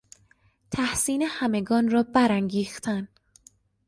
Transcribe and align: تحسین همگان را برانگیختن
تحسین 0.71 1.21
همگان 1.21 1.89
را 1.91 2.03
برانگیختن 2.03 3.07